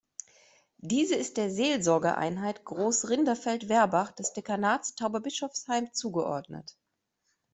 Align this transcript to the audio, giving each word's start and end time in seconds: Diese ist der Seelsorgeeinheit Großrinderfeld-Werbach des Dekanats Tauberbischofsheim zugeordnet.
Diese 0.79 1.13
ist 1.13 1.37
der 1.37 1.51
Seelsorgeeinheit 1.51 2.65
Großrinderfeld-Werbach 2.65 4.11
des 4.13 4.33
Dekanats 4.33 4.95
Tauberbischofsheim 4.95 5.93
zugeordnet. 5.93 6.75